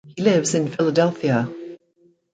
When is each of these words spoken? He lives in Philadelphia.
He 0.15 0.23
lives 0.23 0.55
in 0.55 0.67
Philadelphia. 0.67 1.47